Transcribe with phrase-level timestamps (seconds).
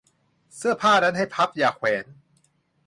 [0.55, 2.05] เสื้อผ้านั้นให้พับอย่าแขวน